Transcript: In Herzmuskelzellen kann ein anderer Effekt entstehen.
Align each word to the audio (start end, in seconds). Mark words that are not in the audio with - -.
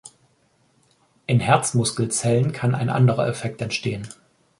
In 1.27 1.39
Herzmuskelzellen 1.39 2.53
kann 2.53 2.73
ein 2.73 2.89
anderer 2.89 3.27
Effekt 3.27 3.61
entstehen. 3.61 4.07